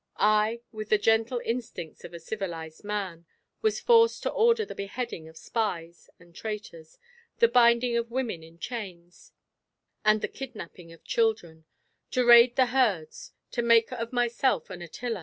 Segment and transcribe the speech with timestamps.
[0.17, 3.27] I, with the gentle instincts of a civilized man,
[3.61, 6.97] was forced to order the beheading of spies and traitors,
[7.37, 9.31] the binding of women in chains
[10.03, 11.65] and the kidnapping of children,
[12.09, 15.19] to raid the herds, to make of myself an Attila.